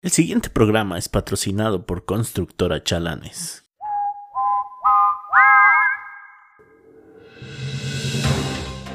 El 0.00 0.12
siguiente 0.12 0.48
programa 0.48 0.96
es 0.96 1.08
patrocinado 1.08 1.84
por 1.84 2.04
Constructora 2.04 2.84
Chalanes. 2.84 3.64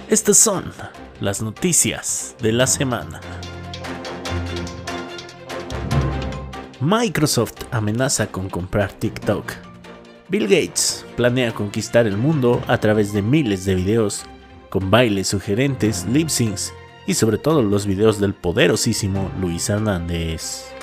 Estas 0.08 0.38
son 0.38 0.71
las 1.20 1.42
noticias 1.42 2.38
de 2.42 2.54
la 2.54 2.68
semana. 2.68 3.20
Microsoft 6.79 7.65
amenaza 7.72 8.28
con 8.28 8.49
comprar 8.49 8.94
TikTok. 8.94 9.51
Bill 10.29 10.44
Gates 10.44 11.06
planea 11.17 11.54
conquistar 11.54 12.08
el 12.08 12.15
mundo 12.15 12.63
a 12.67 12.78
través 12.78 13.12
de 13.12 13.22
miles 13.22 13.65
de 13.65 13.76
videos 13.76 14.24
con 14.70 14.90
bailes 14.90 15.28
sugerentes, 15.28 16.05
lip 16.05 16.30
syncs 16.30 16.73
y 17.05 17.16
sobre 17.16 17.38
todo 17.38 17.62
los 17.62 17.85
videos 17.85 18.22
del 18.22 18.34
poderosísimo 18.34 19.30
Luis 19.41 19.70
Hernández. 19.70 20.73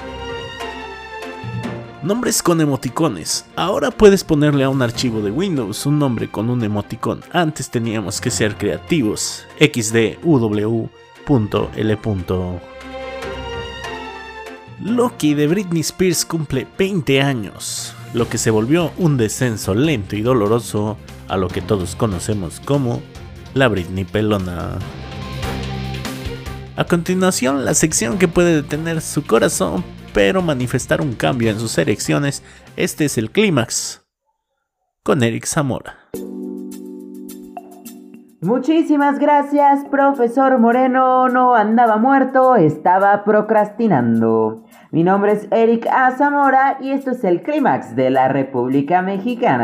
Nombres 2.03 2.43
con 2.43 2.63
emoticones. 2.63 3.45
Ahora 3.57 3.91
puedes 3.91 4.25
ponerle 4.25 4.65
a 4.65 4.71
un 4.71 4.81
archivo 4.81 5.21
de 5.21 5.31
Windows 5.31 5.85
un 5.85 5.99
nombre 5.99 6.31
con 6.31 6.49
un 6.49 6.65
emoticón. 6.65 7.21
Antes 7.31 7.69
teníamos 7.69 8.23
que 8.23 8.31
ser 8.31 8.57
creativos. 8.57 9.45
xdw.l. 9.59 10.19
Loki 14.83 15.35
de 15.35 15.47
Britney 15.47 15.81
Spears 15.83 16.25
cumple 16.25 16.67
20 16.79 17.21
años, 17.21 17.95
lo 18.15 18.27
que 18.31 18.39
se 18.39 18.51
volvió 18.51 18.93
un 18.97 19.19
descenso 19.19 19.75
lento 19.75 20.17
y 20.17 20.23
doloroso 20.23 20.97
a 21.29 21.37
lo 21.37 21.49
que 21.49 21.61
todos 21.61 21.97
conocemos 21.97 22.61
como 22.61 23.03
la 23.53 23.69
Britney 23.69 24.07
Pelona. 24.07 24.79
A 26.77 26.85
continuación, 26.85 27.67
la 27.67 27.75
sección 27.75 28.17
que 28.17 28.27
puede 28.27 28.55
detener 28.55 29.03
su 29.03 29.23
corazón 29.23 29.85
pero 30.13 30.43
manifestar 30.43 31.01
un 31.01 31.15
cambio 31.15 31.51
en 31.51 31.59
sus 31.59 31.77
erecciones, 31.79 32.43
este 32.77 33.05
es 33.05 33.19
el 33.19 33.31
clímax. 33.31 34.05
Con 35.03 35.23
Eric 35.23 35.47
Zamora. 35.47 35.97
Muchísimas 38.43 39.19
gracias, 39.19 39.85
profesor 39.91 40.59
Moreno. 40.59 41.29
No 41.29 41.55
andaba 41.55 41.99
muerto, 41.99 42.57
estaba 42.57 43.23
procrastinando. 43.23 44.65
Mi 44.93 45.05
nombre 45.05 45.33
es 45.33 45.47
Eric 45.51 45.87
A. 45.87 46.11
Zamora 46.13 46.79
y 46.81 46.93
esto 46.93 47.11
es 47.11 47.23
el 47.23 47.43
clímax 47.43 47.95
de 47.95 48.09
la 48.09 48.29
República 48.29 49.03
Mexicana. 49.03 49.61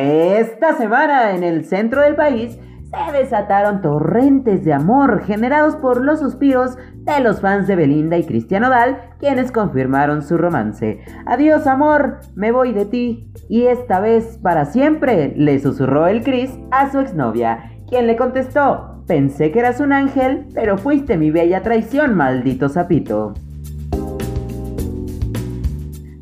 Esta 0.00 0.76
semana 0.76 1.32
en 1.32 1.42
el 1.42 1.64
centro 1.64 2.02
del 2.02 2.14
país 2.14 2.56
se 2.90 3.12
desataron 3.12 3.82
torrentes 3.82 4.64
de 4.64 4.72
amor 4.72 5.22
generados 5.24 5.76
por 5.76 6.00
los 6.00 6.20
suspiros 6.20 6.78
de 7.04 7.20
los 7.20 7.40
fans 7.40 7.66
de 7.66 7.76
Belinda 7.76 8.16
y 8.18 8.24
Cristian 8.24 8.64
Odal, 8.64 8.98
quienes 9.18 9.52
confirmaron 9.52 10.22
su 10.22 10.38
romance. 10.38 11.00
Adiós 11.26 11.66
amor, 11.66 12.20
me 12.34 12.52
voy 12.52 12.72
de 12.72 12.86
ti. 12.86 13.32
Y 13.48 13.66
esta 13.66 14.00
vez 14.00 14.38
para 14.42 14.66
siempre, 14.66 15.34
le 15.36 15.58
susurró 15.58 16.06
el 16.06 16.22
Chris 16.22 16.50
a 16.70 16.90
su 16.90 17.00
exnovia, 17.00 17.72
quien 17.88 18.06
le 18.06 18.16
contestó, 18.16 19.02
pensé 19.06 19.50
que 19.50 19.58
eras 19.58 19.80
un 19.80 19.92
ángel, 19.92 20.46
pero 20.54 20.78
fuiste 20.78 21.16
mi 21.16 21.30
bella 21.30 21.62
traición, 21.62 22.14
maldito 22.14 22.68
sapito. 22.68 23.34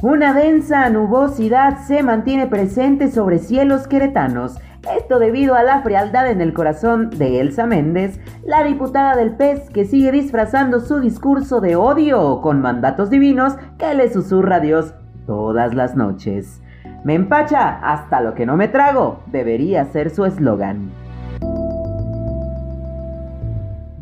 Una 0.00 0.32
densa 0.32 0.88
nubosidad 0.90 1.78
se 1.86 2.04
mantiene 2.04 2.46
presente 2.46 3.10
sobre 3.10 3.38
cielos 3.38 3.88
queretanos 3.88 4.56
esto 4.96 5.18
debido 5.18 5.54
a 5.54 5.62
la 5.62 5.82
frialdad 5.82 6.30
en 6.30 6.40
el 6.40 6.52
corazón 6.52 7.10
de 7.10 7.40
Elsa 7.40 7.66
Méndez, 7.66 8.20
la 8.44 8.64
diputada 8.64 9.16
del 9.16 9.36
PES 9.36 9.70
que 9.70 9.84
sigue 9.84 10.12
disfrazando 10.12 10.80
su 10.80 11.00
discurso 11.00 11.60
de 11.60 11.76
odio 11.76 12.40
con 12.40 12.60
mandatos 12.60 13.10
divinos 13.10 13.54
que 13.78 13.94
le 13.94 14.12
susurra 14.12 14.56
a 14.56 14.60
Dios 14.60 14.94
todas 15.26 15.74
las 15.74 15.96
noches. 15.96 16.62
Me 17.04 17.14
empacha 17.14 17.78
hasta 17.82 18.20
lo 18.20 18.34
que 18.34 18.46
no 18.46 18.56
me 18.56 18.68
trago, 18.68 19.20
debería 19.26 19.84
ser 19.84 20.10
su 20.10 20.24
eslogan. 20.24 20.90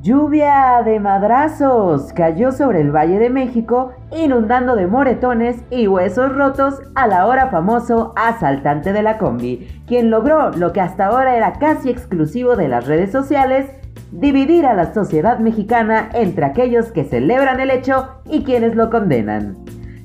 Lluvia 0.07 0.83
de 0.85 1.01
madrazos 1.01 2.13
cayó 2.13 2.53
sobre 2.53 2.81
el 2.81 2.95
Valle 2.95 3.19
de 3.19 3.29
México, 3.29 3.91
inundando 4.17 4.77
de 4.77 4.87
moretones 4.87 5.57
y 5.69 5.89
huesos 5.89 6.33
rotos 6.33 6.81
al 6.95 7.13
ahora 7.13 7.49
famoso 7.49 8.13
asaltante 8.15 8.93
de 8.93 9.03
la 9.03 9.19
combi, 9.19 9.67
quien 9.85 10.11
logró 10.11 10.53
lo 10.53 10.73
que 10.73 10.81
hasta 10.81 11.07
ahora 11.07 11.37
era 11.37 11.55
casi 11.55 11.91
exclusivo 11.91 12.55
de 12.55 12.69
las 12.69 12.87
redes 12.87 13.11
sociales, 13.11 13.69
dividir 14.13 14.65
a 14.65 14.75
la 14.75 14.95
sociedad 14.95 15.41
mexicana 15.41 16.09
entre 16.13 16.45
aquellos 16.47 16.93
que 16.93 17.03
celebran 17.03 17.59
el 17.59 17.73
hecho 17.73 18.07
y 18.31 18.45
quienes 18.45 18.77
lo 18.77 18.91
condenan. 18.91 19.57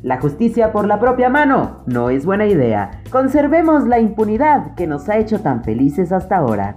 La 0.01 0.19
justicia 0.19 0.71
por 0.71 0.87
la 0.87 0.99
propia 0.99 1.29
mano 1.29 1.83
no 1.85 2.09
es 2.09 2.25
buena 2.25 2.47
idea. 2.47 2.89
Conservemos 3.11 3.85
la 3.85 3.99
impunidad 3.99 4.73
que 4.73 4.87
nos 4.87 5.07
ha 5.09 5.17
hecho 5.19 5.41
tan 5.41 5.63
felices 5.63 6.11
hasta 6.11 6.37
ahora. 6.37 6.75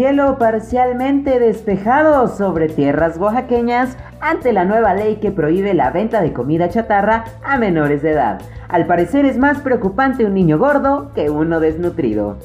Cielo 0.00 0.38
parcialmente 0.38 1.38
despejado 1.38 2.26
sobre 2.28 2.68
tierras 2.68 3.18
oaxaqueñas 3.18 3.98
ante 4.18 4.54
la 4.54 4.64
nueva 4.64 4.94
ley 4.94 5.16
que 5.16 5.30
prohíbe 5.30 5.74
la 5.74 5.90
venta 5.90 6.22
de 6.22 6.32
comida 6.32 6.70
chatarra 6.70 7.24
a 7.44 7.58
menores 7.58 8.00
de 8.00 8.12
edad. 8.12 8.40
Al 8.68 8.86
parecer 8.86 9.26
es 9.26 9.36
más 9.36 9.58
preocupante 9.60 10.24
un 10.24 10.32
niño 10.32 10.58
gordo 10.58 11.12
que 11.14 11.28
uno 11.28 11.60
desnutrido. 11.60 12.38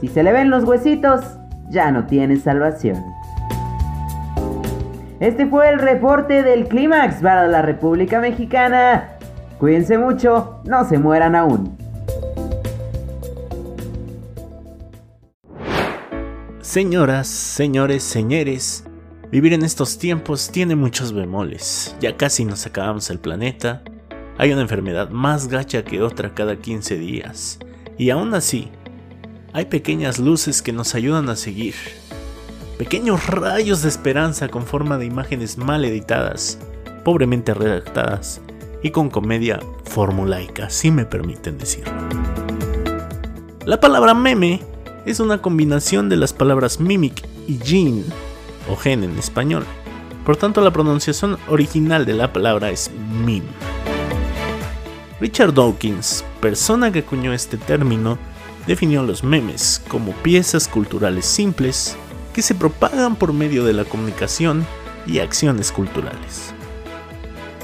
Si 0.00 0.06
se 0.06 0.22
le 0.22 0.30
ven 0.30 0.50
los 0.50 0.62
huesitos, 0.62 1.36
ya 1.68 1.90
no 1.90 2.06
tiene 2.06 2.36
salvación. 2.36 3.02
Este 5.18 5.46
fue 5.46 5.68
el 5.68 5.80
reporte 5.80 6.44
del 6.44 6.68
clímax 6.68 7.22
para 7.22 7.48
la 7.48 7.60
República 7.60 8.20
Mexicana. 8.20 9.16
Cuídense 9.58 9.98
mucho, 9.98 10.60
no 10.64 10.84
se 10.84 10.98
mueran 10.98 11.34
aún. 11.34 11.79
Señoras, 16.70 17.26
señores, 17.26 18.04
señores, 18.04 18.84
vivir 19.32 19.54
en 19.54 19.64
estos 19.64 19.98
tiempos 19.98 20.50
tiene 20.52 20.76
muchos 20.76 21.12
bemoles. 21.12 21.96
Ya 22.00 22.16
casi 22.16 22.44
nos 22.44 22.64
acabamos 22.64 23.10
el 23.10 23.18
planeta. 23.18 23.82
Hay 24.38 24.52
una 24.52 24.62
enfermedad 24.62 25.10
más 25.10 25.48
gacha 25.48 25.82
que 25.82 26.00
otra 26.00 26.32
cada 26.32 26.60
15 26.60 26.96
días. 26.96 27.58
Y 27.98 28.10
aún 28.10 28.34
así, 28.34 28.70
hay 29.52 29.64
pequeñas 29.64 30.20
luces 30.20 30.62
que 30.62 30.72
nos 30.72 30.94
ayudan 30.94 31.28
a 31.28 31.34
seguir. 31.34 31.74
Pequeños 32.78 33.26
rayos 33.26 33.82
de 33.82 33.88
esperanza 33.88 34.46
con 34.46 34.64
forma 34.64 34.96
de 34.96 35.06
imágenes 35.06 35.58
mal 35.58 35.84
editadas, 35.84 36.60
pobremente 37.04 37.52
redactadas 37.52 38.42
y 38.80 38.90
con 38.90 39.10
comedia 39.10 39.58
formulaica, 39.86 40.70
si 40.70 40.92
me 40.92 41.04
permiten 41.04 41.58
decirlo. 41.58 41.94
La 43.64 43.80
palabra 43.80 44.14
meme 44.14 44.69
es 45.06 45.20
una 45.20 45.40
combinación 45.40 46.08
de 46.08 46.16
las 46.16 46.32
palabras 46.32 46.80
mimic 46.80 47.22
y 47.46 47.58
gene, 47.58 48.04
o 48.68 48.76
gen 48.76 49.04
en 49.04 49.18
español. 49.18 49.64
Por 50.24 50.36
tanto, 50.36 50.60
la 50.60 50.72
pronunciación 50.72 51.38
original 51.48 52.04
de 52.04 52.14
la 52.14 52.32
palabra 52.32 52.70
es 52.70 52.90
meme. 53.24 53.46
Richard 55.20 55.54
Dawkins, 55.54 56.24
persona 56.40 56.92
que 56.92 57.00
acuñó 57.00 57.32
este 57.32 57.56
término, 57.56 58.18
definió 58.66 59.02
los 59.02 59.24
memes 59.24 59.82
como 59.88 60.12
piezas 60.12 60.68
culturales 60.68 61.26
simples 61.26 61.96
que 62.34 62.42
se 62.42 62.54
propagan 62.54 63.16
por 63.16 63.32
medio 63.32 63.64
de 63.64 63.72
la 63.72 63.84
comunicación 63.84 64.66
y 65.06 65.18
acciones 65.18 65.72
culturales. 65.72 66.54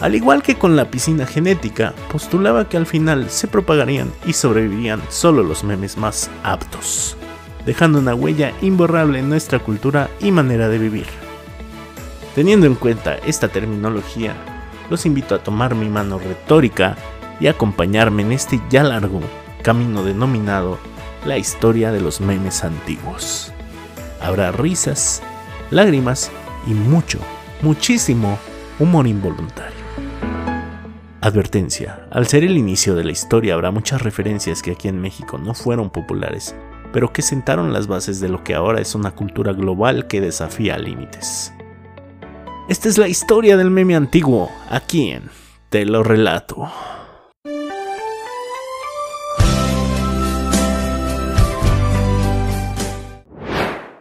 Al 0.00 0.14
igual 0.14 0.42
que 0.42 0.56
con 0.56 0.76
la 0.76 0.90
piscina 0.90 1.26
genética, 1.26 1.94
postulaba 2.10 2.68
que 2.68 2.76
al 2.76 2.84
final 2.84 3.30
se 3.30 3.48
propagarían 3.48 4.12
y 4.26 4.34
sobrevivirían 4.34 5.00
solo 5.08 5.42
los 5.42 5.64
memes 5.64 5.96
más 5.96 6.30
aptos 6.42 7.16
dejando 7.66 7.98
una 7.98 8.14
huella 8.14 8.52
imborrable 8.62 9.18
en 9.18 9.28
nuestra 9.28 9.58
cultura 9.58 10.08
y 10.20 10.30
manera 10.30 10.68
de 10.68 10.78
vivir. 10.78 11.06
Teniendo 12.34 12.66
en 12.66 12.76
cuenta 12.76 13.16
esta 13.26 13.48
terminología, 13.48 14.34
los 14.88 15.04
invito 15.04 15.34
a 15.34 15.42
tomar 15.42 15.74
mi 15.74 15.88
mano 15.88 16.18
retórica 16.18 16.96
y 17.40 17.48
acompañarme 17.48 18.22
en 18.22 18.32
este 18.32 18.60
ya 18.70 18.84
largo 18.84 19.20
camino 19.62 20.04
denominado 20.04 20.78
la 21.24 21.38
historia 21.38 21.90
de 21.90 22.00
los 22.00 22.20
memes 22.20 22.62
antiguos. 22.62 23.52
Habrá 24.20 24.52
risas, 24.52 25.22
lágrimas 25.70 26.30
y 26.68 26.70
mucho, 26.70 27.18
muchísimo 27.62 28.38
humor 28.78 29.08
involuntario. 29.08 29.74
Advertencia, 31.20 32.06
al 32.12 32.28
ser 32.28 32.44
el 32.44 32.56
inicio 32.56 32.94
de 32.94 33.02
la 33.02 33.10
historia 33.10 33.54
habrá 33.54 33.72
muchas 33.72 34.02
referencias 34.02 34.62
que 34.62 34.70
aquí 34.70 34.86
en 34.86 35.00
México 35.00 35.38
no 35.38 35.54
fueron 35.54 35.90
populares 35.90 36.54
pero 36.96 37.12
que 37.12 37.20
sentaron 37.20 37.74
las 37.74 37.88
bases 37.88 38.20
de 38.20 38.30
lo 38.30 38.42
que 38.42 38.54
ahora 38.54 38.80
es 38.80 38.94
una 38.94 39.10
cultura 39.10 39.52
global 39.52 40.06
que 40.06 40.22
desafía 40.22 40.78
límites. 40.78 41.52
Esta 42.70 42.88
es 42.88 42.96
la 42.96 43.06
historia 43.06 43.58
del 43.58 43.70
meme 43.70 43.94
antiguo, 43.94 44.50
aquí 44.70 45.10
en 45.10 45.24
Te 45.68 45.84
lo 45.84 46.02
relato. 46.02 46.72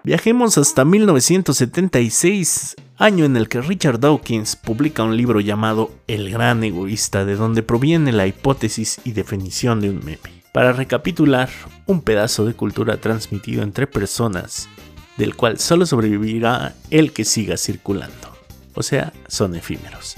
Viajemos 0.05 0.57
hasta 0.57 0.85
1976, 0.85 2.77
año 2.95 3.25
en 3.25 3.35
el 3.35 3.49
que 3.49 3.59
Richard 3.59 3.99
Dawkins 3.99 4.55
publica 4.55 5.03
un 5.03 5.17
libro 5.17 5.41
llamado 5.41 5.91
El 6.07 6.31
gran 6.31 6.63
egoísta, 6.63 7.25
de 7.25 7.35
donde 7.35 7.61
proviene 7.61 8.13
la 8.13 8.25
hipótesis 8.25 9.01
y 9.03 9.11
definición 9.11 9.81
de 9.81 9.89
un 9.89 9.97
meme. 9.97 10.44
Para 10.55 10.71
recapitular, 10.71 11.49
un 11.85 11.99
pedazo 11.99 12.45
de 12.45 12.53
cultura 12.53 12.95
transmitido 12.95 13.61
entre 13.61 13.87
personas, 13.87 14.69
del 15.17 15.35
cual 15.35 15.59
solo 15.59 15.85
sobrevivirá 15.85 16.73
el 16.91 17.11
que 17.11 17.25
siga 17.25 17.57
circulando. 17.57 18.33
O 18.73 18.81
sea, 18.81 19.11
son 19.27 19.55
efímeros. 19.55 20.15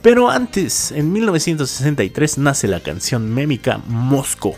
Pero 0.00 0.30
antes, 0.30 0.92
en 0.92 1.12
1963 1.12 2.38
nace 2.38 2.68
la 2.68 2.78
canción 2.78 3.34
mémica 3.34 3.78
Moscow, 3.88 4.54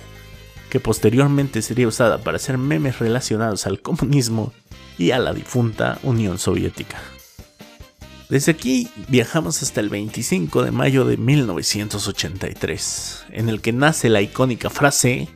que 0.68 0.80
posteriormente 0.80 1.62
sería 1.62 1.88
usada 1.88 2.18
para 2.18 2.36
hacer 2.36 2.58
memes 2.58 2.98
relacionados 2.98 3.66
al 3.66 3.80
comunismo 3.80 4.52
y 4.98 5.12
a 5.12 5.18
la 5.18 5.32
difunta 5.32 5.98
Unión 6.02 6.38
Soviética. 6.38 6.98
Desde 8.28 8.50
aquí 8.50 8.88
viajamos 9.06 9.62
hasta 9.62 9.80
el 9.80 9.88
25 9.88 10.64
de 10.64 10.72
mayo 10.72 11.04
de 11.04 11.16
1983, 11.16 13.26
en 13.30 13.48
el 13.48 13.60
que 13.60 13.72
nace 13.72 14.08
la 14.08 14.20
icónica 14.20 14.68
frase 14.68 15.28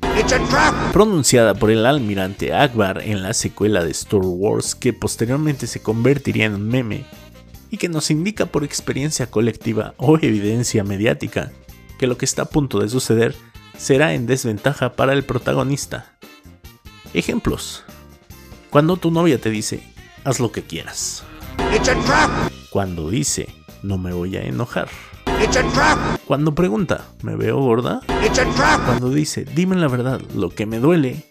pronunciada 0.93 1.55
por 1.55 1.71
el 1.71 1.87
almirante 1.87 2.53
Akbar 2.53 3.01
en 3.03 3.23
la 3.23 3.33
secuela 3.33 3.85
de 3.85 3.93
Star 3.93 4.23
Wars 4.25 4.75
que 4.75 4.93
posteriormente 4.93 5.69
se 5.69 5.81
convertiría 5.81 6.47
en 6.47 6.55
un 6.55 6.67
meme 6.67 7.05
y 7.71 7.77
que 7.77 7.89
nos 7.89 8.11
indica 8.11 8.47
por 8.47 8.65
experiencia 8.65 9.31
colectiva 9.31 9.95
o 9.97 10.17
evidencia 10.17 10.83
mediática 10.83 11.53
que 11.97 12.09
lo 12.09 12.19
que 12.19 12.25
está 12.25 12.43
a 12.43 12.51
punto 12.51 12.81
de 12.81 12.89
suceder 12.89 13.37
será 13.79 14.15
en 14.15 14.27
desventaja 14.27 14.97
para 14.97 15.13
el 15.13 15.23
protagonista. 15.23 16.19
Ejemplos. 17.15 17.85
Cuando 18.69 18.97
tu 18.97 19.13
novia 19.13 19.41
te 19.41 19.51
dice, 19.51 19.81
haz 20.25 20.41
lo 20.41 20.51
que 20.51 20.63
quieras. 20.63 21.23
Cuando 22.71 23.11
dice, 23.11 23.49
no 23.83 23.99
me 23.99 24.13
voy 24.13 24.37
a 24.37 24.43
enojar. 24.43 24.89
Cuando 26.27 26.55
pregunta, 26.55 27.09
¿me 27.23 27.37
veo 27.37 27.59
gorda? 27.59 28.01
Cuando 28.87 29.11
dice, 29.11 29.45
dime 29.45 29.77
la 29.77 29.89
verdad, 29.89 30.21
lo 30.35 30.51
que 30.51 30.67
me 30.67 30.79
duele 30.79 31.25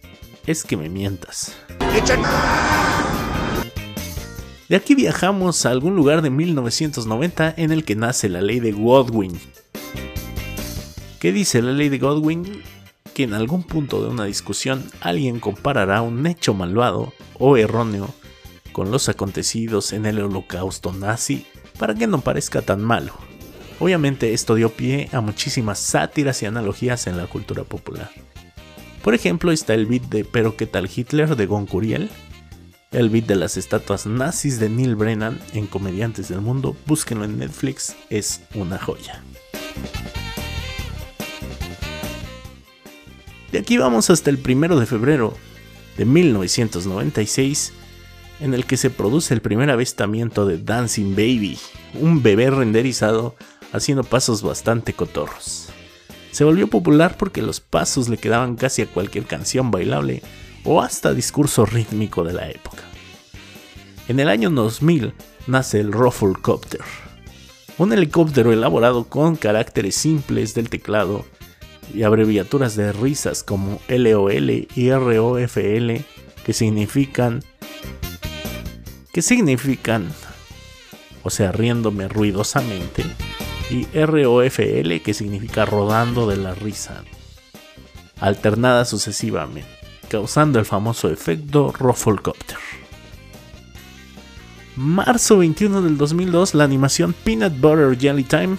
es 0.46 0.64
que 0.64 0.78
me 0.78 0.90
mientas. 0.90 1.56
De 4.68 4.76
aquí 4.76 4.96
viajamos 4.96 5.66
a 5.66 5.72
algún 5.72 5.96
lugar 5.96 6.22
de 6.22 6.30
1990 6.30 7.54
en 7.58 7.72
el 7.72 7.84
que 7.84 7.96
nace 7.96 8.30
la 8.30 8.42
ley 8.42 8.60
de 8.60 8.72
Godwin, 8.72 9.40
¿Qué 11.20 11.34
dice 11.34 11.62
la 11.62 11.74
ley 11.74 11.90
de 11.90 11.98
Godwin? 11.98 12.64
Que 13.14 13.24
en 13.24 13.34
algún 13.34 13.64
punto 13.64 14.02
de 14.02 14.08
una 14.08 14.24
discusión 14.24 14.86
alguien 15.02 15.42
comparará 15.42 16.02
un 16.02 16.26
hecho 16.26 16.54
malvado 16.54 17.12
o 17.38 17.58
erróneo 17.58 18.08
con 18.80 18.92
los 18.92 19.10
acontecidos 19.10 19.92
en 19.92 20.06
el 20.06 20.22
holocausto 20.22 20.94
nazi 20.94 21.46
para 21.78 21.96
que 21.96 22.08
no 22.08 22.22
parezca 22.22 22.62
tan 22.62 22.82
malo. 22.82 23.12
Obviamente 23.78 24.34
esto 24.34 24.56
dio 24.56 24.72
pie 24.72 25.10
a 25.12 25.20
muchísimas 25.20 25.80
sátiras 25.80 26.42
y 26.44 26.46
analogías 26.46 27.06
en 27.06 27.18
la 27.18 27.28
cultura 27.28 27.66
popular. 27.66 28.10
Por 29.04 29.14
ejemplo 29.14 29.52
está 29.52 29.74
el 29.74 29.86
beat 29.86 30.04
de 30.04 30.24
Pero 30.24 30.56
qué 30.56 30.66
tal 30.66 30.90
Hitler 30.96 31.36
de 31.36 31.46
Gon 31.46 31.66
Curiel, 31.66 32.10
el 32.94 33.10
beat 33.10 33.26
de 33.26 33.36
las 33.36 33.58
estatuas 33.58 34.06
nazis 34.06 34.62
de 34.62 34.70
Neil 34.70 34.96
Brennan 34.96 35.42
en 35.52 35.68
Comediantes 35.68 36.30
del 36.30 36.40
Mundo, 36.40 36.74
búsquenlo 36.86 37.26
en 37.26 37.38
Netflix, 37.38 37.98
es 38.10 38.44
una 38.56 38.80
joya. 38.80 39.22
De 43.52 43.60
aquí 43.60 43.78
vamos 43.78 44.10
hasta 44.10 44.30
el 44.30 44.38
primero 44.38 44.80
de 44.80 44.86
febrero 44.86 45.36
de 45.98 46.06
1996, 46.06 47.74
en 48.40 48.54
el 48.54 48.66
que 48.66 48.78
se 48.78 48.90
produce 48.90 49.34
el 49.34 49.42
primer 49.42 49.70
avistamiento 49.70 50.46
de 50.46 50.58
Dancing 50.58 51.16
Baby, 51.16 51.58
un 51.96 52.24
bebé 52.24 52.50
renderizado 52.50 53.36
haciendo 53.74 54.04
pasos 54.04 54.42
bastante 54.42 54.94
cotorros. 54.94 55.70
Se 56.32 56.44
volvió 56.44 56.68
popular 56.68 57.18
porque 57.18 57.42
los 57.42 57.60
pasos 57.60 58.08
le 58.08 58.18
quedaban 58.18 58.56
casi 58.56 58.82
a 58.82 58.88
cualquier 58.88 59.26
canción 59.26 59.72
bailable 59.72 60.22
o 60.64 60.82
hasta 60.82 61.14
discurso 61.14 61.66
rítmico 61.66 62.24
de 62.24 62.34
la 62.34 62.50
época. 62.50 62.84
En 64.08 64.20
el 64.20 64.30
año 64.30 64.50
2000 64.50 65.14
nace 65.48 65.80
el 65.80 65.92
Rufflecopter, 65.92 66.82
un 67.78 67.94
helicóptero 67.94 68.52
elaborado 68.52 69.06
con 69.06 69.36
caracteres 69.36 69.96
simples 69.96 70.54
del 70.54 70.70
teclado 70.70 71.26
y 71.94 72.04
abreviaturas 72.04 72.76
de 72.76 72.92
risas 72.92 73.44
como 73.44 73.80
LOL 73.88 74.68
y 74.76 74.92
ROFL 74.92 76.04
que 76.46 76.54
significan 76.54 77.44
que 79.12 79.22
significan 79.22 80.12
o 81.24 81.30
sea 81.30 81.52
riéndome 81.52 82.08
ruidosamente 82.08 83.04
y 83.70 83.86
ROFL 83.94 85.02
que 85.04 85.14
significa 85.14 85.66
rodando 85.66 86.28
de 86.28 86.38
la 86.38 86.56
risa 86.56 87.04
alternada 88.20 88.86
sucesivamente 88.86 89.68
causando 90.10 90.58
el 90.58 90.66
famoso 90.66 91.10
efecto 91.10 91.72
Rufflecopter. 91.72 92.58
Marzo 94.76 95.38
21 95.38 95.82
del 95.82 95.98
2002 95.98 96.56
la 96.56 96.64
animación 96.64 97.14
Peanut 97.24 97.60
Butter 97.60 97.98
Jelly 97.98 98.24
Time 98.24 98.58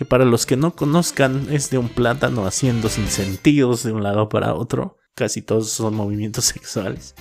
que 0.00 0.06
para 0.06 0.24
los 0.24 0.46
que 0.46 0.56
no 0.56 0.74
conozcan 0.74 1.48
es 1.50 1.68
de 1.68 1.76
un 1.76 1.90
plátano 1.90 2.46
haciendo 2.46 2.88
sin 2.88 3.06
sentidos 3.08 3.82
de 3.82 3.92
un 3.92 4.02
lado 4.02 4.30
para 4.30 4.54
otro, 4.54 4.96
casi 5.14 5.42
todos 5.42 5.68
son 5.68 5.94
movimientos 5.94 6.46
sexuales, 6.46 7.14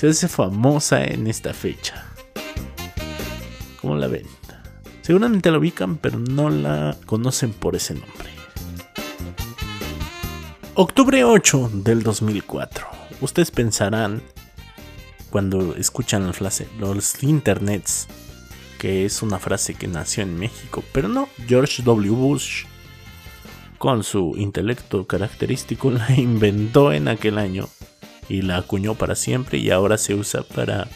se 0.00 0.08
hace 0.08 0.28
famosa 0.28 1.04
en 1.04 1.26
esta 1.26 1.52
fecha. 1.52 2.06
¿Cómo 3.82 3.96
la 3.96 4.06
ven? 4.06 4.24
Seguramente 5.02 5.50
la 5.50 5.58
ubican, 5.58 5.98
pero 5.98 6.18
no 6.18 6.48
la 6.48 6.96
conocen 7.04 7.52
por 7.52 7.76
ese 7.76 7.92
nombre. 7.92 8.30
Octubre 10.72 11.22
8 11.22 11.70
del 11.84 12.02
2004. 12.02 12.86
Ustedes 13.20 13.50
pensarán, 13.50 14.22
cuando 15.28 15.76
escuchan 15.76 16.26
la 16.26 16.32
frase, 16.32 16.66
los 16.78 17.22
internets 17.22 18.08
que 18.78 19.04
es 19.04 19.20
una 19.20 19.38
frase 19.38 19.74
que 19.74 19.86
nació 19.86 20.22
en 20.22 20.38
México, 20.38 20.82
pero 20.92 21.08
no, 21.08 21.28
George 21.46 21.82
W. 21.82 22.08
Bush, 22.14 22.64
con 23.76 24.02
su 24.02 24.32
intelecto 24.38 25.06
característico, 25.06 25.90
la 25.90 26.10
inventó 26.14 26.90
en 26.90 27.08
aquel 27.08 27.36
año 27.36 27.68
y 28.30 28.42
la 28.42 28.58
acuñó 28.58 28.94
para 28.94 29.16
siempre 29.16 29.58
y 29.58 29.70
ahora 29.70 29.98
se 29.98 30.14
usa 30.14 30.42
para 30.44 30.88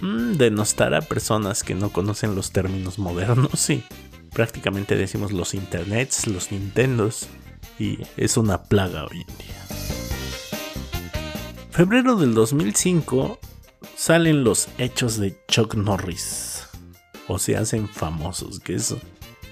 mm, 0.00 0.32
denostar 0.32 0.92
a 0.94 1.00
personas 1.00 1.62
que 1.62 1.74
no 1.74 1.90
conocen 1.90 2.34
los 2.34 2.50
términos 2.50 2.98
modernos 2.98 3.70
y 3.70 3.84
prácticamente 4.32 4.96
decimos 4.96 5.32
los 5.32 5.54
internets, 5.54 6.26
los 6.26 6.50
nintendos 6.50 7.28
y 7.78 8.00
es 8.16 8.36
una 8.36 8.64
plaga 8.64 9.04
hoy 9.04 9.20
en 9.20 9.38
día. 9.38 9.54
Febrero 11.70 12.16
del 12.16 12.34
2005 12.34 13.38
salen 13.96 14.42
los 14.44 14.68
hechos 14.78 15.18
de 15.18 15.36
Chuck 15.48 15.76
Norris 15.76 16.66
o 17.28 17.38
se 17.38 17.56
hacen 17.56 17.88
famosos, 17.88 18.58
que 18.58 18.74
es 18.74 18.94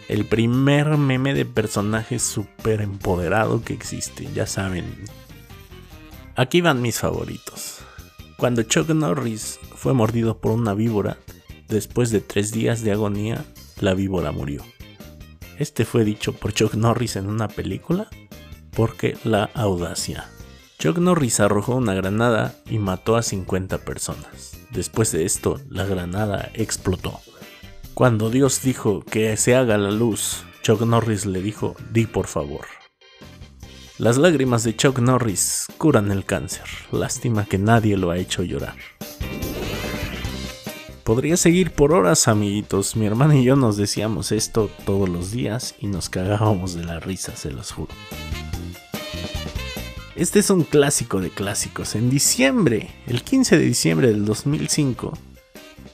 el 0.08 0.26
primer 0.26 0.98
meme 0.98 1.34
de 1.34 1.44
personaje 1.44 2.18
súper 2.18 2.82
empoderado 2.82 3.62
que 3.62 3.74
existe, 3.74 4.28
ya 4.34 4.46
saben. 4.46 4.84
Aquí 6.34 6.62
van 6.62 6.80
mis 6.80 6.98
favoritos. 6.98 7.80
Cuando 8.38 8.62
Chuck 8.62 8.88
Norris 8.88 9.60
fue 9.76 9.92
mordido 9.92 10.38
por 10.38 10.52
una 10.52 10.72
víbora, 10.72 11.18
después 11.68 12.10
de 12.10 12.20
tres 12.20 12.52
días 12.52 12.82
de 12.82 12.92
agonía, 12.92 13.44
la 13.80 13.92
víbora 13.92 14.32
murió. 14.32 14.64
Este 15.58 15.84
fue 15.84 16.04
dicho 16.04 16.32
por 16.32 16.54
Chuck 16.54 16.72
Norris 16.72 17.16
en 17.16 17.28
una 17.28 17.48
película 17.48 18.08
porque 18.74 19.18
la 19.24 19.50
audacia. 19.52 20.26
Chuck 20.78 20.96
Norris 20.96 21.38
arrojó 21.38 21.76
una 21.76 21.92
granada 21.92 22.54
y 22.64 22.78
mató 22.78 23.16
a 23.16 23.22
50 23.22 23.78
personas. 23.78 24.56
Después 24.70 25.12
de 25.12 25.26
esto, 25.26 25.60
la 25.68 25.84
granada 25.84 26.50
explotó. 26.54 27.20
Cuando 27.92 28.30
Dios 28.30 28.62
dijo 28.62 29.04
que 29.04 29.36
se 29.36 29.54
haga 29.54 29.76
la 29.76 29.90
luz, 29.90 30.44
Chuck 30.62 30.80
Norris 30.80 31.26
le 31.26 31.42
dijo, 31.42 31.76
di 31.92 32.06
por 32.06 32.26
favor. 32.26 32.81
Las 34.02 34.18
lágrimas 34.18 34.64
de 34.64 34.74
Chuck 34.74 34.98
Norris 34.98 35.68
curan 35.78 36.10
el 36.10 36.24
cáncer. 36.24 36.64
Lástima 36.90 37.44
que 37.44 37.56
nadie 37.56 37.96
lo 37.96 38.10
ha 38.10 38.18
hecho 38.18 38.42
llorar. 38.42 38.74
Podría 41.04 41.36
seguir 41.36 41.70
por 41.70 41.92
horas, 41.92 42.26
amiguitos. 42.26 42.96
Mi 42.96 43.06
hermana 43.06 43.36
y 43.36 43.44
yo 43.44 43.54
nos 43.54 43.76
decíamos 43.76 44.32
esto 44.32 44.68
todos 44.84 45.08
los 45.08 45.30
días 45.30 45.76
y 45.78 45.86
nos 45.86 46.08
cagábamos 46.08 46.74
de 46.74 46.82
la 46.82 46.98
risa, 46.98 47.36
se 47.36 47.52
los 47.52 47.70
juro. 47.70 47.94
Este 50.16 50.40
es 50.40 50.50
un 50.50 50.64
clásico 50.64 51.20
de 51.20 51.30
clásicos. 51.30 51.94
En 51.94 52.10
diciembre, 52.10 52.90
el 53.06 53.22
15 53.22 53.56
de 53.56 53.64
diciembre 53.64 54.08
del 54.08 54.24
2005, 54.24 55.16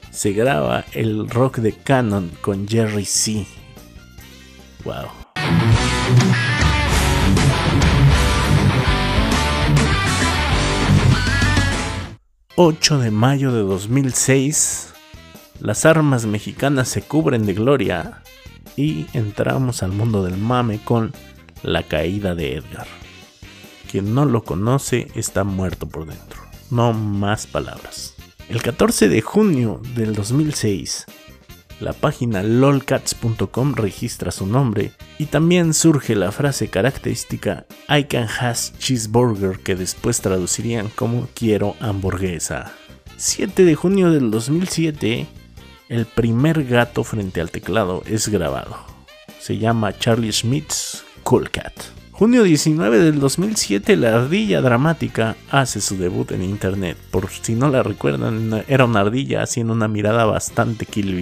se 0.09 0.31
graba 0.31 0.83
el 0.93 1.29
rock 1.29 1.59
de 1.59 1.73
Canon 1.73 2.31
con 2.41 2.67
Jerry 2.67 3.05
C. 3.05 3.45
Wow. 4.83 5.28
8 12.61 12.97
de 12.99 13.09
mayo 13.09 13.53
de 13.53 13.61
2006, 13.61 14.89
las 15.61 15.85
armas 15.85 16.25
mexicanas 16.25 16.89
se 16.89 17.01
cubren 17.01 17.45
de 17.45 17.53
gloria 17.53 18.21
y 18.75 19.05
entramos 19.13 19.81
al 19.81 19.93
mundo 19.93 20.25
del 20.25 20.35
mame 20.35 20.81
con 20.83 21.13
la 21.63 21.83
caída 21.83 22.35
de 22.35 22.55
Edgar. 22.57 22.85
Quien 23.89 24.13
no 24.13 24.25
lo 24.25 24.43
conoce 24.43 25.07
está 25.15 25.45
muerto 25.45 25.87
por 25.87 26.05
dentro. 26.05 26.41
No 26.69 26.91
más 26.91 27.47
palabras. 27.47 28.15
El 28.49 28.61
14 28.61 29.07
de 29.07 29.21
junio 29.21 29.81
del 29.95 30.13
2006, 30.13 31.05
la 31.79 31.93
página 31.93 32.43
lolcats.com 32.43 33.73
registra 33.73 34.31
su 34.31 34.45
nombre 34.45 34.91
y 35.17 35.25
también 35.25 35.73
surge 35.73 36.15
la 36.15 36.31
frase 36.31 36.67
característica 36.67 37.65
I 37.87 38.03
can 38.03 38.27
has 38.27 38.73
cheeseburger 38.79 39.59
que 39.59 39.75
después 39.75 40.21
traducirían 40.21 40.89
como 40.89 41.27
quiero 41.33 41.75
hamburguesa. 41.79 42.73
7 43.17 43.65
de 43.65 43.75
junio 43.75 44.11
del 44.11 44.31
2007, 44.31 45.27
el 45.89 46.05
primer 46.05 46.65
gato 46.65 47.03
frente 47.03 47.41
al 47.41 47.51
teclado 47.51 48.03
es 48.05 48.27
grabado. 48.29 48.77
Se 49.39 49.57
llama 49.57 49.97
Charlie 49.97 50.31
Schmidt's 50.31 51.03
Cool 51.23 51.49
Cat. 51.49 51.73
Junio 52.11 52.43
19 52.43 52.99
del 52.99 53.19
2007, 53.21 53.95
la 53.95 54.15
ardilla 54.15 54.59
dramática 54.59 55.37
hace 55.49 55.79
su 55.79 55.97
debut 55.97 56.31
en 56.31 56.43
internet. 56.43 56.97
Por 57.11 57.29
si 57.29 57.55
no 57.55 57.69
la 57.69 57.81
recuerdan, 57.81 58.65
era 58.67 58.83
una 58.83 58.99
ardilla 58.99 59.41
haciendo 59.41 59.71
una 59.71 59.87
mirada 59.87 60.25
bastante 60.25 60.85
Kill 60.85 61.15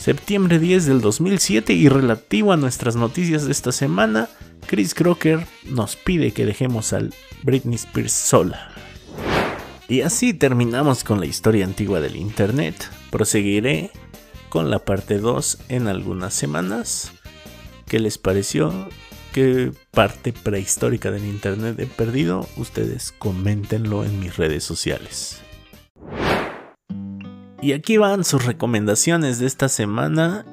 Septiembre 0.00 0.58
10 0.58 0.86
del 0.86 1.02
2007 1.02 1.74
y 1.74 1.90
relativo 1.90 2.54
a 2.54 2.56
nuestras 2.56 2.96
noticias 2.96 3.44
de 3.44 3.52
esta 3.52 3.70
semana, 3.70 4.30
Chris 4.66 4.94
Crocker 4.94 5.46
nos 5.66 5.96
pide 5.96 6.32
que 6.32 6.46
dejemos 6.46 6.94
al 6.94 7.12
Britney 7.42 7.74
Spears 7.74 8.14
sola. 8.14 8.72
Y 9.90 10.00
así 10.00 10.32
terminamos 10.32 11.04
con 11.04 11.20
la 11.20 11.26
historia 11.26 11.66
antigua 11.66 12.00
del 12.00 12.16
Internet. 12.16 12.88
Proseguiré 13.10 13.90
con 14.48 14.70
la 14.70 14.78
parte 14.78 15.18
2 15.18 15.58
en 15.68 15.86
algunas 15.86 16.32
semanas. 16.32 17.12
¿Qué 17.86 18.00
les 18.00 18.16
pareció? 18.16 18.88
¿Qué 19.34 19.70
parte 19.90 20.32
prehistórica 20.32 21.10
del 21.10 21.26
Internet 21.26 21.78
he 21.78 21.84
perdido? 21.84 22.48
Ustedes 22.56 23.12
coméntenlo 23.12 24.06
en 24.06 24.18
mis 24.18 24.38
redes 24.38 24.64
sociales. 24.64 25.42
Y 27.62 27.72
aquí 27.72 27.98
van 27.98 28.24
sus 28.24 28.46
recomendaciones 28.46 29.38
de 29.38 29.46
esta 29.46 29.68
semana. 29.68 30.46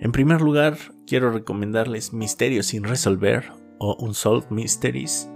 En 0.00 0.10
primer 0.10 0.40
lugar, 0.40 0.76
quiero 1.06 1.30
recomendarles 1.30 2.12
Misterios 2.12 2.66
sin 2.66 2.82
resolver 2.82 3.52
o 3.78 3.96
Unsolved 4.00 4.50
Mysteries 4.50 5.30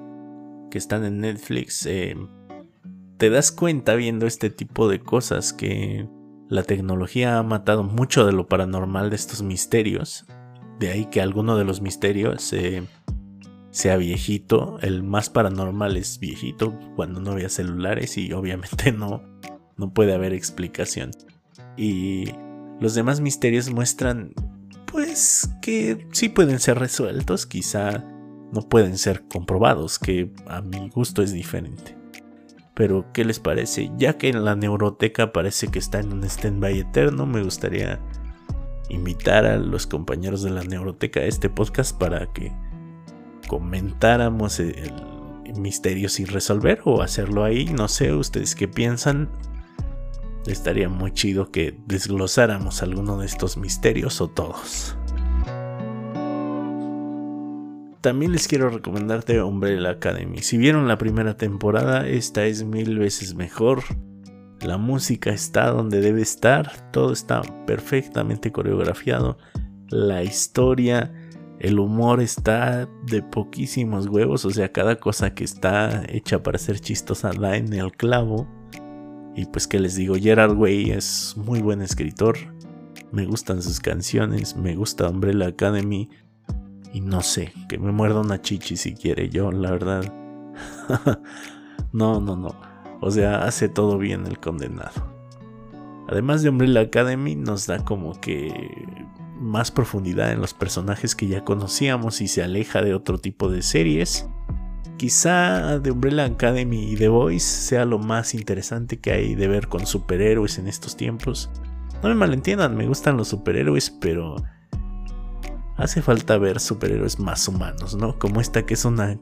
que 0.71 0.79
están 0.79 1.05
en 1.05 1.21
Netflix. 1.21 1.87
Eh, 1.87 2.17
te 3.19 3.31
das 3.31 3.53
cuenta 3.53 3.95
viendo 3.95 4.27
este 4.27 4.51
tipo 4.51 4.89
de 4.89 4.99
cosas 4.99 5.53
que 5.53 6.09
la 6.49 6.65
tecnología 6.65 7.39
ha 7.39 7.43
matado 7.45 7.85
mucho 7.85 8.27
de 8.27 8.33
lo 8.33 8.49
paranormal 8.49 9.11
de 9.11 9.17
estos 9.17 9.43
misterios. 9.43 10.27
De 10.81 10.91
ahí 10.91 11.07
que 11.07 11.21
alguno 11.21 11.57
de 11.57 11.65
los 11.65 11.83
misterios 11.83 12.53
eh, 12.53 12.83
sea 13.71 13.97
viejito. 13.97 14.79
El 14.83 15.05
más 15.05 15.31
paranormal 15.31 15.97
es 15.97 16.19
viejito 16.19 16.79
cuando 16.97 17.21
no 17.21 17.31
había 17.33 17.49
celulares 17.49 18.19
y 18.19 18.33
obviamente 18.33 18.91
no, 18.93 19.23
no 19.83 19.93
puede 19.93 20.15
haber 20.15 20.33
explicación. 20.33 21.11
Y 21.77 22.33
los 22.81 22.95
demás 22.95 23.21
misterios 23.21 23.71
muestran, 23.71 24.33
pues, 24.87 25.51
que 25.61 26.07
sí 26.13 26.29
pueden 26.29 26.61
ser 26.61 26.79
resueltos, 26.79 27.47
quizá 27.47 28.05
no 28.53 28.63
pueden 28.69 28.97
ser 28.97 29.25
comprobados, 29.29 29.99
que 29.99 30.31
a 30.47 30.61
mi 30.63 30.89
gusto 30.89 31.23
es 31.23 31.33
diferente. 31.33 31.97
Pero, 32.75 33.13
¿qué 33.13 33.25
les 33.25 33.41
parece? 33.41 33.91
Ya 33.99 34.17
que 34.17 34.29
en 34.29 34.45
la 34.45 34.55
neuroteca 34.55 35.33
parece 35.33 35.69
que 35.69 35.79
está 35.79 36.01
en 36.01 36.13
un 36.13 36.25
stand-by 36.25 36.79
eterno, 36.79 37.27
me 37.27 37.43
gustaría 37.43 38.01
invitar 38.89 39.47
a 39.47 39.57
los 39.57 39.87
compañeros 39.87 40.43
de 40.43 40.51
la 40.51 40.63
neuroteca 40.63 41.21
a 41.21 41.25
este 41.25 41.51
podcast 41.51 41.99
para 41.99 42.33
que 42.33 42.53
comentáramos 43.49 44.61
el, 44.61 44.93
misterio 45.57 46.09
sin 46.09 46.29
resolver 46.29 46.81
o 46.85 47.03
hacerlo 47.03 47.45
ahí. 47.45 47.67
No 47.67 47.87
sé, 47.87 48.15
ustedes 48.15 48.55
qué 48.55 48.69
piensan. 48.69 49.29
Estaría 50.47 50.89
muy 50.89 51.13
chido 51.13 51.51
que 51.51 51.79
desglosáramos 51.87 52.83
alguno 52.83 53.19
de 53.19 53.27
estos 53.27 53.57
misterios 53.57 54.21
o 54.21 54.29
todos. 54.29 54.97
También 58.03 58.33
les 58.33 58.49
quiero 58.49 58.69
recomendarte 58.69 59.41
Umbrella 59.41 59.91
Academy. 59.91 60.39
Si 60.39 60.59
vieron 60.59 60.89
la 60.89 60.99
primera 60.99 61.37
temporada, 61.37 62.09
esta 62.09 62.45
es 62.47 62.65
mil 62.65 62.99
veces 62.99 63.37
mejor. 63.37 63.85
La 64.61 64.77
música 64.77 65.31
está 65.31 65.71
donde 65.71 66.01
debe 66.01 66.21
estar, 66.21 66.91
todo 66.91 67.13
está 67.13 67.43
perfectamente 67.65 68.51
coreografiado. 68.51 69.39
La 69.89 70.25
historia, 70.25 71.13
el 71.61 71.79
humor 71.79 72.21
está 72.21 72.89
de 73.07 73.23
poquísimos 73.23 74.09
huevos, 74.09 74.45
o 74.45 74.51
sea, 74.51 74.73
cada 74.73 74.97
cosa 74.97 75.33
que 75.33 75.45
está 75.45 76.03
hecha 76.09 76.43
para 76.43 76.59
ser 76.59 76.81
chistosa 76.81 77.31
da 77.31 77.57
en 77.57 77.73
el 77.73 77.93
clavo. 77.93 78.49
Y 79.35 79.47
pues 79.47 79.67
que 79.67 79.79
les 79.79 79.97
digo, 79.97 80.15
Gerard 80.17 80.57
Way 80.57 80.91
es 80.91 81.35
muy 81.37 81.61
buen 81.61 81.81
escritor. 81.81 82.37
Me 83.13 83.25
gustan 83.27 83.63
sus 83.63 83.81
canciones, 83.81 84.57
me 84.57 84.75
gusta 84.77 85.09
Umbrella 85.09 85.47
Academy. 85.47 86.11
Y 86.93 87.01
no 87.01 87.23
sé, 87.23 87.53
que 87.69 87.79
me 87.79 87.93
muerda 87.93 88.21
una 88.21 88.41
chichi 88.41 88.77
si 88.77 88.95
quiere 88.95 89.31
yo, 89.31 89.51
la 89.51 89.71
verdad. 89.71 90.13
no, 91.93 92.21
no, 92.21 92.37
no. 92.37 92.55
O 93.01 93.11
sea, 93.11 93.45
hace 93.45 93.69
todo 93.69 93.99
bien 93.99 94.27
el 94.27 94.39
condenado. 94.39 95.13
Además 96.09 96.43
de 96.43 96.51
Umbrella 96.51 96.81
Academy, 96.81 97.35
nos 97.35 97.67
da 97.67 97.85
como 97.85 98.21
que 98.21 98.87
más 99.41 99.71
profundidad 99.71 100.31
en 100.31 100.41
los 100.41 100.55
personajes 100.55 101.15
que 101.15 101.27
ya 101.27 101.43
conocíamos 101.43 102.21
y 102.21 102.29
se 102.29 102.43
aleja 102.43 102.83
de 102.83 102.95
otro 102.95 103.19
tipo 103.19 103.51
de 103.51 103.63
series. 103.63 104.29
Quizá 104.97 105.81
The 105.83 105.91
Umbrella 105.91 106.25
Academy 106.25 106.93
y 106.93 106.97
The 106.97 107.09
Voice 107.09 107.47
sea 107.47 107.85
lo 107.85 107.99
más 107.99 108.35
interesante 108.35 108.99
que 109.01 109.13
hay 109.13 109.35
de 109.35 109.49
ver 109.49 109.69
con 109.69 109.87
superhéroes 109.87 110.59
en 110.59 110.69
estos 110.69 110.97
tiempos. 110.97 111.51
No 112.03 112.09
me 112.09 112.15
malentiendan, 112.15 112.77
me 112.77 112.87
gustan 112.87 113.17
los 113.17 113.29
superhéroes, 113.29 113.91
pero 113.91 114.37
hace 115.77 116.03
falta 116.03 116.39
ver 116.39 116.61
superhéroes 116.61 117.19
más 117.19 117.49
humanos, 117.49 117.97
¿no? 117.97 118.19
Como 118.19 118.41
esta 118.41 118.65
que 118.65 118.75
es 118.75 118.85
una 118.85 119.19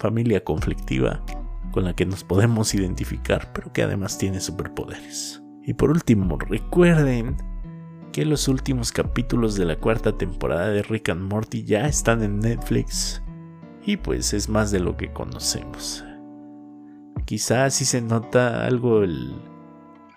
familia 0.00 0.42
conflictiva 0.42 1.24
con 1.70 1.84
la 1.84 1.94
que 1.94 2.06
nos 2.06 2.24
podemos 2.24 2.74
identificar, 2.74 3.52
pero 3.52 3.72
que 3.72 3.82
además 3.82 4.18
tiene 4.18 4.40
superpoderes. 4.40 5.42
Y 5.64 5.74
por 5.74 5.90
último, 5.90 6.38
recuerden 6.38 7.36
que 8.12 8.24
los 8.24 8.46
últimos 8.48 8.92
capítulos 8.92 9.54
de 9.54 9.64
la 9.64 9.76
cuarta 9.76 10.16
temporada 10.18 10.68
de 10.68 10.82
Rick 10.82 11.08
and 11.08 11.32
Morty 11.32 11.64
ya 11.64 11.86
están 11.86 12.22
en 12.22 12.40
Netflix 12.40 13.22
y 13.84 13.96
pues 13.96 14.32
es 14.32 14.48
más 14.48 14.70
de 14.70 14.80
lo 14.80 14.96
que 14.96 15.12
conocemos. 15.12 16.04
Quizás 17.24 17.74
si 17.74 17.84
se 17.84 18.00
nota 18.00 18.64
algo 18.66 19.02
el, 19.02 19.34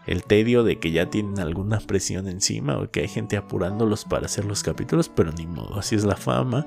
el 0.06 0.24
tedio 0.24 0.64
de 0.64 0.80
que 0.80 0.92
ya 0.92 1.10
tienen 1.10 1.40
alguna 1.40 1.80
presión 1.80 2.28
encima 2.28 2.78
o 2.78 2.90
que 2.90 3.02
hay 3.02 3.08
gente 3.08 3.38
apurándolos 3.38 4.06
para 4.06 4.26
hacer 4.26 4.46
los 4.46 4.64
capítulos, 4.64 5.10
pero 5.10 5.32
ni 5.32 5.48
modo, 5.48 5.80
así 5.80 5.96
es 5.96 6.04
la 6.04 6.16
fama. 6.16 6.66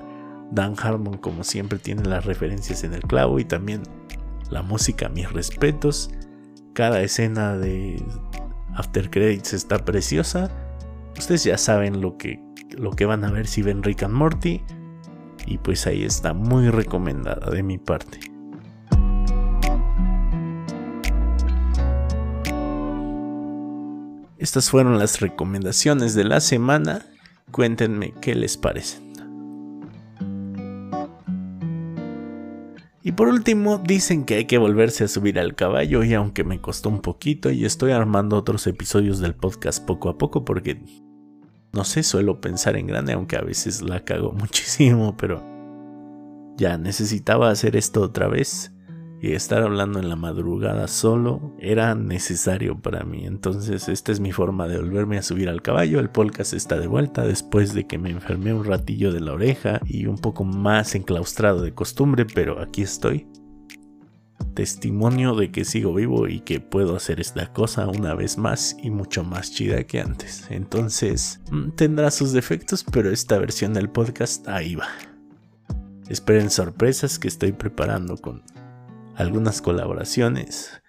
Dan 0.51 0.75
Harmon 0.81 1.17
como 1.17 1.43
siempre 1.43 1.77
tiene 1.77 2.03
las 2.03 2.25
referencias 2.25 2.83
en 2.83 2.93
el 2.93 3.01
clavo 3.01 3.39
y 3.39 3.45
también 3.45 3.83
la 4.49 4.61
música, 4.61 5.09
mis 5.09 5.31
respetos. 5.31 6.09
Cada 6.73 7.01
escena 7.01 7.57
de 7.57 8.03
After 8.75 9.09
Credits 9.09 9.53
está 9.53 9.85
preciosa. 9.85 10.49
Ustedes 11.17 11.43
ya 11.43 11.57
saben 11.57 12.01
lo 12.01 12.17
que, 12.17 12.41
lo 12.77 12.91
que 12.91 13.05
van 13.05 13.23
a 13.25 13.31
ver 13.31 13.47
si 13.47 13.61
ven 13.61 13.83
Rick 13.83 14.03
and 14.03 14.13
Morty. 14.13 14.61
Y 15.49 15.57
pues 15.57 15.87
ahí 15.87 16.03
está, 16.03 16.33
muy 16.33 16.69
recomendada 16.69 17.49
de 17.49 17.63
mi 17.63 17.79
parte. 17.79 18.19
Estas 24.37 24.69
fueron 24.69 24.99
las 24.99 25.19
recomendaciones 25.19 26.13
de 26.13 26.23
la 26.23 26.39
semana. 26.39 27.05
Cuéntenme 27.51 28.13
qué 28.21 28.35
les 28.35 28.55
parecen. 28.57 29.09
Y 33.01 33.13
por 33.13 33.27
último, 33.27 33.79
dicen 33.79 34.25
que 34.25 34.35
hay 34.35 34.45
que 34.45 34.59
volverse 34.59 35.03
a 35.03 35.07
subir 35.07 35.39
al 35.39 35.55
caballo 35.55 36.03
y 36.03 36.13
aunque 36.13 36.43
me 36.43 36.61
costó 36.61 36.89
un 36.89 37.01
poquito 37.01 37.49
y 37.49 37.65
estoy 37.65 37.91
armando 37.91 38.37
otros 38.37 38.67
episodios 38.67 39.19
del 39.19 39.33
podcast 39.33 39.83
poco 39.83 40.09
a 40.09 40.17
poco 40.19 40.45
porque 40.45 40.79
no 41.71 41.83
sé, 41.83 42.03
suelo 42.03 42.41
pensar 42.41 42.75
en 42.75 42.87
grande, 42.87 43.13
aunque 43.13 43.37
a 43.37 43.41
veces 43.41 43.81
la 43.81 44.03
cago 44.03 44.31
muchísimo, 44.37 45.15
pero 45.17 45.43
ya 46.57 46.77
necesitaba 46.77 47.49
hacer 47.49 47.75
esto 47.75 48.01
otra 48.01 48.27
vez 48.27 48.73
y 49.21 49.33
estar 49.33 49.63
hablando 49.63 49.99
en 49.99 50.07
la 50.07 50.15
madrugada 50.15 50.87
solo 50.87 51.53
era 51.59 51.93
necesario 51.95 52.79
para 52.81 53.03
mí. 53.03 53.25
Entonces 53.25 53.89
esta 53.89 54.11
es 54.11 54.19
mi 54.19 54.31
forma 54.31 54.67
de 54.67 54.77
volverme 54.77 55.17
a 55.17 55.21
subir 55.21 55.49
al 55.49 55.61
caballo. 55.61 55.99
El 55.99 56.09
podcast 56.09 56.53
está 56.53 56.79
de 56.79 56.87
vuelta 56.87 57.25
después 57.25 57.73
de 57.73 57.85
que 57.85 57.97
me 57.97 58.11
enfermé 58.11 58.53
un 58.53 58.63
ratillo 58.63 59.11
de 59.11 59.19
la 59.19 59.33
oreja 59.33 59.81
y 59.85 60.05
un 60.05 60.17
poco 60.17 60.45
más 60.45 60.95
enclaustrado 60.95 61.61
de 61.61 61.73
costumbre, 61.73 62.25
pero 62.33 62.61
aquí 62.61 62.81
estoy 62.81 63.27
testimonio 64.59 65.35
de 65.35 65.53
que 65.53 65.63
sigo 65.63 65.93
vivo 65.93 66.27
y 66.27 66.41
que 66.41 66.59
puedo 66.59 66.97
hacer 66.97 67.21
esta 67.21 67.53
cosa 67.53 67.87
una 67.87 68.13
vez 68.13 68.37
más 68.37 68.75
y 68.83 68.89
mucho 68.89 69.23
más 69.23 69.53
chida 69.53 69.85
que 69.85 70.01
antes. 70.01 70.47
Entonces, 70.49 71.39
mm, 71.49 71.69
tendrá 71.77 72.11
sus 72.11 72.33
defectos, 72.33 72.83
pero 72.83 73.09
esta 73.09 73.39
versión 73.39 73.73
del 73.73 73.89
podcast 73.89 74.45
ahí 74.49 74.75
va. 74.75 74.89
Esperen 76.09 76.49
sorpresas 76.49 77.19
que 77.19 77.29
estoy 77.29 77.53
preparando 77.53 78.17
con 78.17 78.43
algunas 79.15 79.61
colaboraciones. 79.61 80.81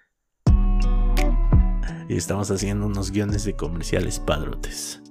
Y 2.09 2.17
estamos 2.17 2.51
haciendo 2.51 2.87
unos 2.87 3.09
guiones 3.09 3.45
de 3.45 3.53
comerciales 3.53 4.19
padrotes. 4.19 5.01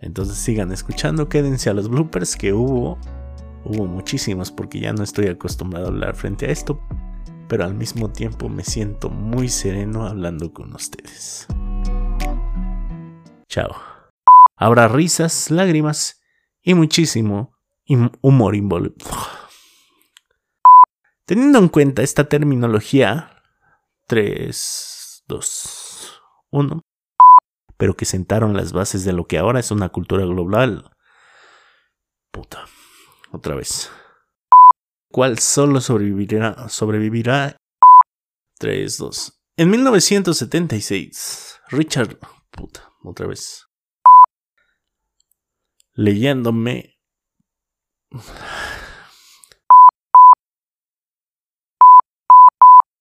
Entonces 0.00 0.36
sigan 0.36 0.70
escuchando, 0.70 1.30
quédense 1.30 1.70
a 1.70 1.72
los 1.72 1.88
bloopers 1.88 2.36
que 2.36 2.52
hubo. 2.52 2.98
Hubo 3.64 3.86
muchísimos 3.86 4.52
porque 4.52 4.80
ya 4.80 4.92
no 4.92 5.02
estoy 5.02 5.28
acostumbrado 5.28 5.86
a 5.86 5.88
hablar 5.88 6.14
frente 6.14 6.44
a 6.44 6.50
esto. 6.50 6.78
Pero 7.50 7.64
al 7.64 7.74
mismo 7.74 8.12
tiempo 8.12 8.48
me 8.48 8.62
siento 8.62 9.10
muy 9.10 9.48
sereno 9.48 10.06
hablando 10.06 10.54
con 10.54 10.72
ustedes. 10.72 11.48
Chao. 13.48 13.74
Habrá 14.56 14.86
risas, 14.86 15.50
lágrimas 15.50 16.22
y 16.62 16.74
muchísimo 16.74 17.58
humor 18.20 18.54
involucrado. 18.54 19.10
Teniendo 21.26 21.58
en 21.58 21.68
cuenta 21.68 22.02
esta 22.02 22.28
terminología, 22.28 23.42
3, 24.06 25.24
2, 25.26 26.22
1, 26.50 26.82
pero 27.76 27.96
que 27.96 28.04
sentaron 28.04 28.56
las 28.56 28.72
bases 28.72 29.04
de 29.04 29.12
lo 29.12 29.26
que 29.26 29.38
ahora 29.38 29.58
es 29.58 29.72
una 29.72 29.88
cultura 29.88 30.24
global. 30.24 30.88
Puta, 32.30 32.64
otra 33.32 33.56
vez. 33.56 33.90
¿Cuál 35.12 35.40
solo 35.40 35.80
sobrevivirá? 35.80 36.68
Sobrevivirá. 36.68 37.56
3, 38.58 38.96
2. 38.96 39.42
En 39.56 39.70
1976, 39.70 41.60
Richard. 41.70 42.16
Puta, 42.52 42.92
otra 43.02 43.26
vez. 43.26 43.66
Leyéndome 45.94 46.94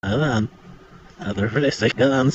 Adam, 0.01 0.49
a 1.19 1.33
ver, 1.33 1.53
le 1.53 1.67
estoy 1.67 1.91
quedando 1.91 2.31